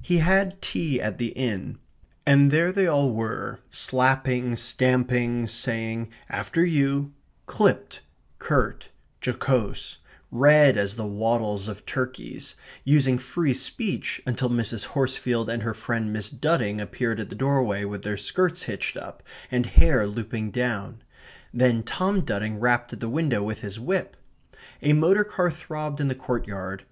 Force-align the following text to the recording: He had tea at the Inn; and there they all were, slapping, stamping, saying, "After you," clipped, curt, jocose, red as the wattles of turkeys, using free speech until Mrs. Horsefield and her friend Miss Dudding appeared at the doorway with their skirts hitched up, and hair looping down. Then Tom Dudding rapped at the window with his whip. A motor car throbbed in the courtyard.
He 0.00 0.16
had 0.20 0.62
tea 0.62 0.98
at 0.98 1.18
the 1.18 1.26
Inn; 1.32 1.76
and 2.24 2.50
there 2.50 2.72
they 2.72 2.86
all 2.86 3.12
were, 3.12 3.60
slapping, 3.70 4.56
stamping, 4.56 5.46
saying, 5.46 6.08
"After 6.30 6.64
you," 6.64 7.12
clipped, 7.44 8.00
curt, 8.38 8.88
jocose, 9.22 9.98
red 10.30 10.78
as 10.78 10.96
the 10.96 11.06
wattles 11.06 11.68
of 11.68 11.84
turkeys, 11.84 12.54
using 12.82 13.18
free 13.18 13.52
speech 13.52 14.22
until 14.26 14.48
Mrs. 14.48 14.86
Horsefield 14.86 15.50
and 15.50 15.62
her 15.64 15.74
friend 15.74 16.14
Miss 16.14 16.30
Dudding 16.30 16.80
appeared 16.80 17.20
at 17.20 17.28
the 17.28 17.34
doorway 17.36 17.84
with 17.84 18.00
their 18.04 18.16
skirts 18.16 18.62
hitched 18.62 18.96
up, 18.96 19.22
and 19.50 19.66
hair 19.66 20.06
looping 20.06 20.50
down. 20.50 21.02
Then 21.52 21.82
Tom 21.82 22.22
Dudding 22.22 22.58
rapped 22.58 22.94
at 22.94 23.00
the 23.00 23.08
window 23.10 23.42
with 23.42 23.60
his 23.60 23.78
whip. 23.78 24.16
A 24.80 24.94
motor 24.94 25.24
car 25.24 25.50
throbbed 25.50 26.00
in 26.00 26.08
the 26.08 26.14
courtyard. 26.14 26.86